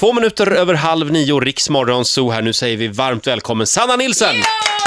[0.00, 2.42] Två minuter över halv nio, Riksmorgon Zoo här.
[2.42, 4.34] Nu säger vi varmt välkommen Sanna Nilsson!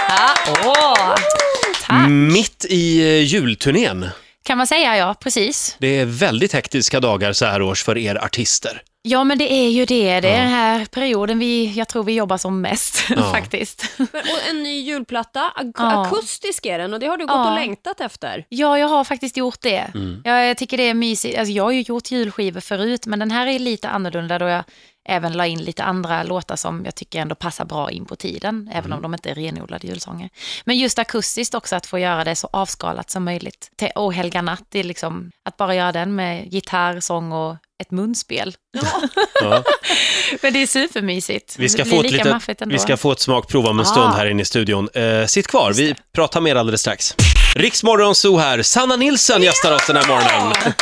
[0.10, 0.30] Ja,
[0.66, 1.16] åh,
[1.88, 2.10] tack.
[2.10, 4.10] Mitt i eh, julturnén.
[4.44, 5.76] Kan man säga, ja, precis.
[5.80, 8.82] Det är väldigt hektiska dagar så här års för er artister.
[9.02, 10.20] Ja, men det är ju det.
[10.20, 13.32] Det är den här perioden vi, jag tror vi jobbar som mest Ja.
[13.32, 13.86] faktiskt.
[13.98, 16.06] Men, och en ny julplatta, ak- Ja.
[16.06, 17.50] akustisk är den och det har du gått Ja.
[17.50, 18.46] och längtat efter.
[18.50, 19.88] Ja, jag har faktiskt gjort det.
[19.96, 20.22] Mm.
[20.26, 21.38] Jag, jag tycker det är mysigt.
[21.40, 24.64] Alltså, jag har ju gjort julskivor förut, men den här är lite annorlunda då jag
[25.06, 28.70] även la in lite andra låtar som jag tycker ändå passar bra in på tiden,
[28.74, 28.96] även Mm.
[28.98, 30.30] om de inte är renodlade julsånger.
[30.66, 33.72] Men just akustiskt också, att få göra det så avskalat som möjligt.
[33.80, 37.92] Te- Och Helga natt, är liksom att bara göra den med gitarr, sång och ett
[37.92, 38.56] munspel.
[39.44, 39.64] Ja.
[40.42, 41.56] Men det är supermysigt.
[41.60, 42.74] Vi, ska få ett ändå.
[42.74, 43.90] vi ska få ett smakprov om en Ah.
[43.90, 44.90] stund här inne i studion.
[44.94, 47.16] Eh, sitt kvar, vi pratar mer alldeles strax.
[47.56, 50.54] Riksmorgon Zoo här, Sanna Nilsson gästar oss den här morgonen.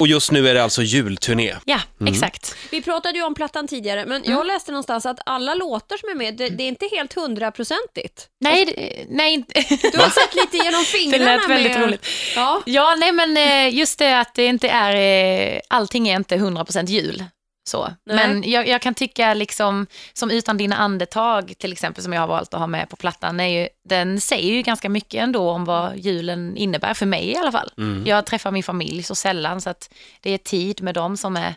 [0.00, 1.54] Och just nu är det alltså julturné.
[1.64, 2.12] Ja, Mm.
[2.14, 2.56] exakt.
[2.70, 4.32] Vi pratade ju om plattan tidigare, men Mm.
[4.38, 8.26] jag läste någonstans att alla låtar som är med, det, det är inte helt hundraprocentigt.
[8.40, 9.60] Nej, det- nej inte.
[9.92, 11.82] Du har sett lite genom Det fingrarna lät väldigt med...
[11.82, 12.06] roligt.
[12.36, 12.62] Ja.
[12.66, 14.96] Ja, nej men eh, just det att det inte är,
[15.54, 17.24] eh, allting är inte 100% jul.
[17.64, 17.94] Så.
[18.04, 18.16] Nej.
[18.16, 22.28] Men jag, jag kan tycka liksom, som Utan dina andetag till exempel, som jag har
[22.28, 25.64] valt att ha med på plattan, är ju, den säger ju ganska mycket ändå om
[25.64, 27.72] vad julen innebär, för mig i alla fall.
[27.78, 28.06] Mm.
[28.06, 31.54] Jag träffar min familj så sällan, så att det är tid med dem som är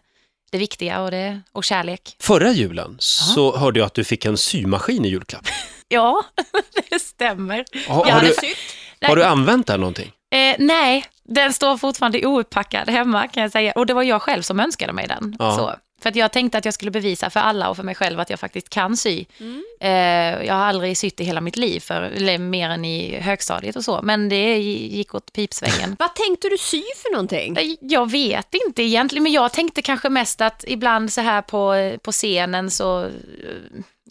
[0.52, 2.16] det viktiga och, det, och kärlek.
[2.20, 5.48] Förra julen så hörde jag att du fick en symaskin i julklapp.
[5.88, 6.24] Ja,
[6.90, 7.66] det stämmer.
[7.88, 10.12] Har, Jag har, du, har du använt den någonting?
[10.32, 13.72] Eh, nej, den står fortfarande oupppackad hemma kan jag säga.
[13.72, 15.36] Och det var jag själv som önskade mig den.
[15.40, 15.56] Ja.
[15.56, 15.74] Så.
[16.02, 18.30] För att jag tänkte att jag skulle bevisa för alla och för mig själv att
[18.30, 19.26] jag faktiskt kan sy.
[19.40, 19.64] Mm.
[19.80, 23.76] Eh, jag har aldrig sytt i hela mitt liv, för, eller mer än i högstadiet
[23.76, 24.00] och så.
[24.04, 25.96] Men det gick åt pipsvängen.
[26.00, 27.58] Vad tänkte du sy för någonting?
[27.58, 31.96] Eh, Jag vet inte egentligen, men jag tänkte kanske mest att ibland så här på,
[32.04, 33.10] på scenen så eh,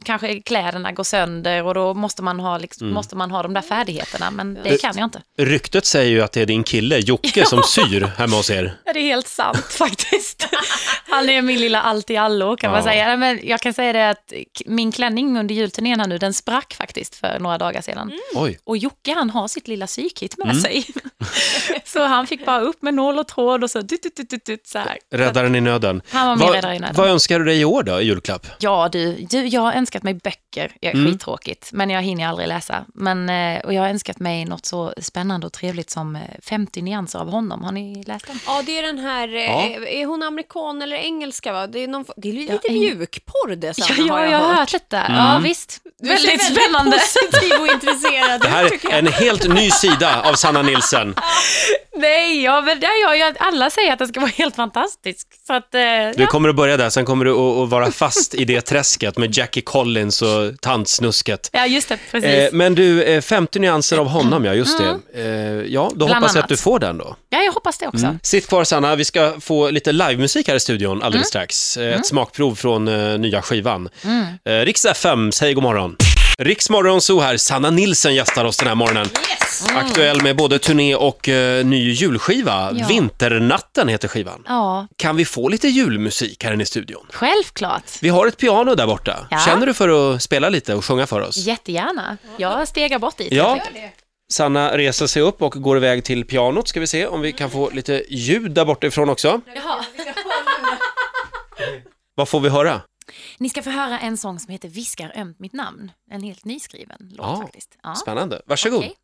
[0.05, 2.95] kanske kläderna går sönder och då måste man ha, liksom, Mm.
[2.95, 5.23] måste man ha de där färdigheterna, men det kan jag inte.
[5.39, 8.75] Ryktet säger ju att det är din kille Jocke som syr hemma hos er.
[8.85, 10.47] Ja, det är helt sant faktiskt.
[11.11, 12.85] Han är min lilla allt i allo kan man Ja.
[12.85, 13.07] säga.
[13.07, 14.33] Nej, Men jag kan säga det att
[14.67, 18.13] min klänning under julturnén här nu, den sprack faktiskt för några dagar sedan.
[18.35, 20.87] Oj, Och Jocke han har sitt lilla sykit med sig.
[21.85, 24.67] så han fick bara upp med nål och tråd och så tut, tut, tut, tut,
[24.67, 24.99] så här.
[25.13, 26.03] räddaren i nöden.
[26.11, 26.95] Han var min räddare i nöden.
[26.99, 28.47] vad önskar du dig i år då, i julklapp?
[28.59, 30.73] Ja du, du, jag har önskat mig böcker.
[30.81, 31.13] Jag är Mm.
[31.13, 32.85] skittråkigt, men jag hinner aldrig läsa.
[32.95, 36.83] Men, eh, och jag har önskat mig något så spännande och trevligt som eh, 50
[36.83, 37.63] nyanser av honom.
[37.65, 38.39] Har ni läst den?
[38.47, 39.87] Ja, det är den här, eh, Ja.
[39.87, 41.53] är hon amerikan eller engelska?
[41.53, 41.67] Va?
[41.67, 44.39] Det, är någon, det är lite Ja, mjukporr det, Ja, Sanna, ja, har jag jag
[44.39, 44.59] har hört.
[44.59, 45.01] hört detta.
[45.05, 45.19] Mm.
[45.19, 45.81] Ja, visst.
[45.99, 46.99] Du ser väldigt väldigt spännande.
[46.99, 51.15] positiv och intresserad Det här är en helt ny sida av Sanna Nilsson.
[51.97, 55.29] Nej, ja, men det, ja, ja, alla säger att det ska vara helt fantastiskt.
[55.47, 56.27] Så att, eh, Du ja.
[56.27, 59.37] kommer att börja där, sen kommer du att, att vara fast i det träsket med
[59.39, 61.51] Jackie Collins och tantsnusket.
[61.53, 62.31] ja, just det, precis.
[62.31, 65.21] Eh, men du, eh, 50 nyanser av honom, ja just det.
[65.23, 67.17] Eh, ja, då Bland hoppas jag att du får den då.
[67.31, 68.17] ja, jag hoppas det också.
[68.23, 71.25] Sitt kvar Sanna, vi ska få lite livemusik här i studion alldeles Mm.
[71.25, 71.77] strax.
[71.77, 73.89] Eh, Ett smakprov från eh, nya skivan.
[74.05, 74.25] Mm.
[74.45, 75.97] Eh, Riks FM, säg god morgon.
[76.39, 79.07] Riks Morgonzoo här, Sanna Nilsson gästar oss den här morgonen.
[79.75, 82.71] Aktuell med både turné och eh, ny julskiva.
[82.75, 82.87] Ja.
[82.89, 84.43] Vinternatten heter skivan.
[84.47, 87.07] Ja, Kan vi få lite julmusik här inne i studion?
[87.13, 87.83] självklart.
[88.01, 89.27] Vi har ett piano där borta.
[89.31, 89.39] Ja.
[89.39, 91.37] Känner du för att spela lite och sjunga för oss?
[91.37, 92.17] Jättegärna.
[92.37, 93.33] Jag stegar bort dit.
[93.33, 93.59] Ja.
[94.33, 96.69] Sanna reser sig upp och går iväg till pianot.
[96.69, 99.41] Ska vi se om vi kan få lite ljud där bortifrån också.
[99.55, 99.85] Jaha.
[102.15, 102.81] Vad får vi höra?
[103.39, 105.93] Ni ska få höra en sång som heter Viskar ömt mitt namn.
[106.11, 107.79] En helt nyskriven låt Ja, faktiskt.
[107.83, 107.95] Ja.
[107.95, 108.43] Spännande.
[108.47, 108.79] Varsågod.
[108.79, 108.95] Okej.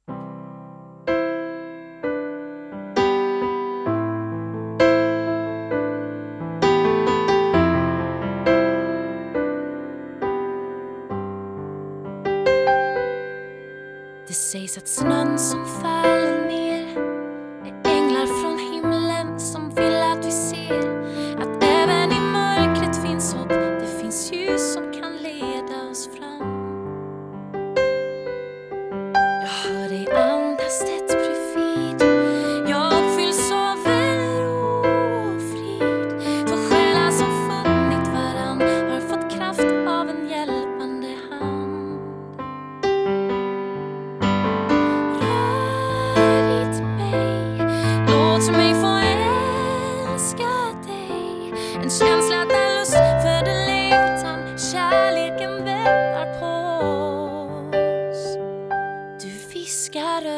[14.26, 16.69] Det sägs att snön som faller ner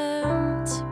[0.02, 0.91] attempt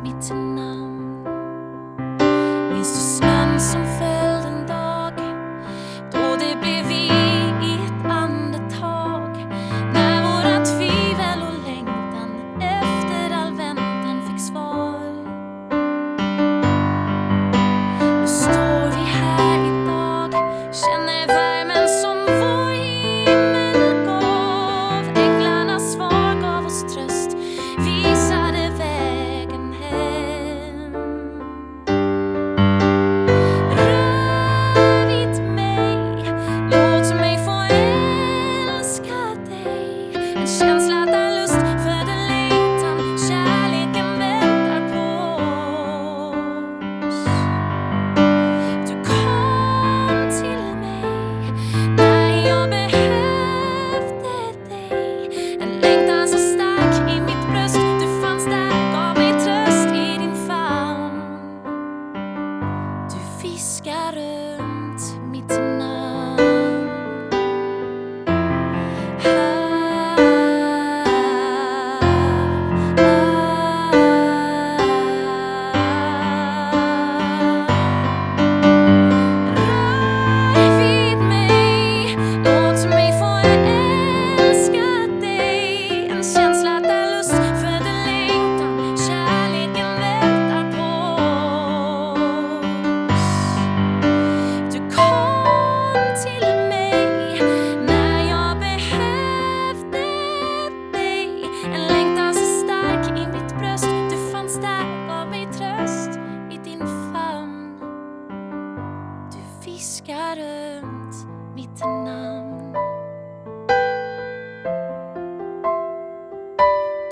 [110.31, 112.75] har mitt namn.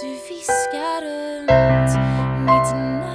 [0.00, 1.93] Du viskar runt
[2.41, 3.09] mitt namn.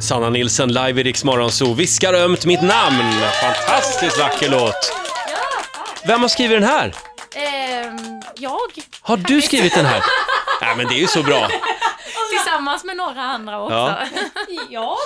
[0.00, 3.12] Sanna Nilsen live i Rix Morgonzoo viskar ömt mitt namn.
[3.42, 4.92] Fantastiskt vacker låt.
[6.06, 6.94] Vem har skrivit den här?
[7.90, 8.60] Um jag,
[9.00, 10.02] Har du skrivit den här?
[10.60, 11.48] Nej, men det är ju så bra.
[12.30, 13.74] tillsammans med några andra också.
[13.76, 13.98] Ja.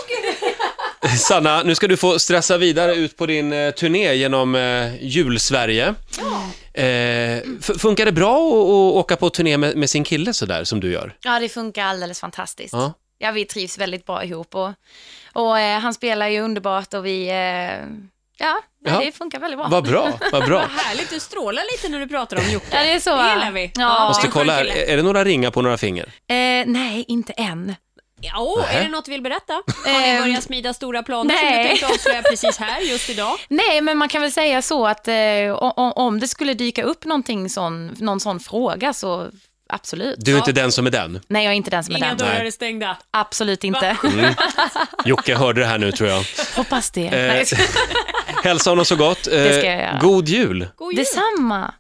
[1.02, 1.18] Jag?
[1.18, 5.94] Sanna, nu ska du få stressa vidare ut på din eh, turné genom eh, julsverige.
[6.74, 10.64] Eh, f- funkar det bra att, att åka på turné med, med sin kille sådär
[10.64, 11.14] som du gör?
[11.20, 12.72] Ja, det funkar alldeles fantastiskt.
[12.72, 12.92] Ja.
[13.18, 14.70] Ja, vi trivs väldigt bra ihop och,
[15.32, 17.86] och eh, han spelar ju underbart och vi, eh,
[18.40, 19.00] ja, nej, Ja.
[19.00, 19.68] det funkar väldigt bra.
[19.68, 20.58] Vad bra, vad bra.
[20.60, 22.66] Vad härligt, du strålar lite när du pratar om Jocke.
[22.76, 23.16] Ja, det är så.
[23.16, 23.70] Det gillar vi.
[23.74, 24.08] Ja.
[24.08, 26.04] Måste kolla här, är det några ringar på några finger?
[26.28, 26.34] Eh,
[26.66, 27.74] nej, inte än.
[28.22, 28.78] Ja, åh, Nähä.
[28.78, 29.52] är det något du vill berätta?
[29.52, 31.62] Har ni Ehm, börjat smida stora planer som nej.
[31.62, 33.38] du tänkte avslöja precis här, just idag?
[33.48, 36.82] Nej, men man kan väl säga så att eh, o- o- om det skulle dyka
[36.82, 39.30] upp någonting sån, någon sån fråga så
[39.72, 40.16] absolut.
[40.18, 41.20] Du är inte den som är den.
[41.28, 42.16] Nej, jag är inte den som är Inga den.
[42.16, 42.46] dörrar Nej.
[42.46, 42.96] är stängda.
[43.10, 43.96] Absolut inte.
[45.04, 46.24] Jocke hörde det här nu tror jag.
[46.56, 47.06] Hoppas det.
[47.06, 47.58] Eh.
[48.44, 49.26] Hälsa honom så gott.
[49.26, 49.98] Eh, Det ska jag göra.
[50.02, 50.66] God jul!
[50.76, 50.96] God jul!
[51.04, 51.74] Detsamma.